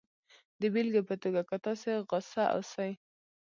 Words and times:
د 0.59 0.61
بېلګې 0.73 1.01
په 1.09 1.15
توګه 1.23 1.41
که 1.49 1.55
تاسې 1.65 1.91
غسه 2.09 2.43
اوسئ 2.55 2.91